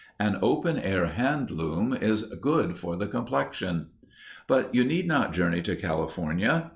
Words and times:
An 0.19 0.39
open 0.41 0.79
air 0.79 1.05
hand 1.05 1.51
loom 1.51 1.93
is 1.95 2.23
good 2.41 2.75
for 2.75 2.95
the 2.95 3.05
complexion. 3.05 3.91
But 4.47 4.73
you 4.73 4.83
need 4.83 5.07
not 5.07 5.31
journey 5.31 5.61
to 5.61 5.75
California. 5.75 6.69